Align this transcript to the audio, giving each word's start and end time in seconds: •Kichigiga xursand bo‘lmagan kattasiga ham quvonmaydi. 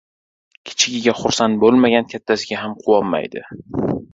•Kichigiga 0.69 1.13
xursand 1.19 1.59
bo‘lmagan 1.65 2.09
kattasiga 2.15 2.61
ham 2.63 2.77
quvonmaydi. 2.83 3.45